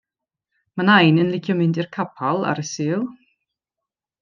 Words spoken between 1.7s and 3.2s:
i'r capal ar y Sul.